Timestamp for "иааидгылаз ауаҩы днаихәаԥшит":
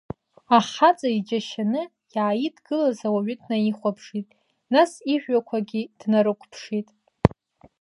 2.15-4.27